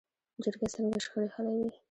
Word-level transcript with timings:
جرګه 0.43 0.67
څنګه 0.73 0.97
شخړې 1.03 1.29
حلوي؟ 1.35 1.69